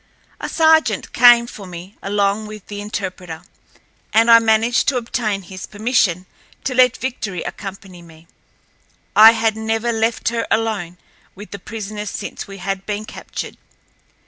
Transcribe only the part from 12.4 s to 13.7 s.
we had been captured.